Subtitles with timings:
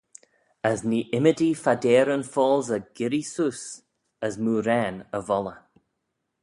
[0.69, 3.67] As nee ymmodee phadeyryn-foalsey girree seose,
[4.25, 5.59] as mooarane y volley.